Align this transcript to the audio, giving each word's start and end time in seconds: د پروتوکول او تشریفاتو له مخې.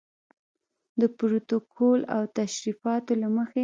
د 0.99 1.01
پروتوکول 1.17 2.01
او 2.15 2.23
تشریفاتو 2.37 3.13
له 3.21 3.27
مخې. 3.35 3.59